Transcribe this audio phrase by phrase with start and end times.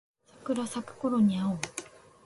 [0.43, 1.59] 桜咲くころに会おう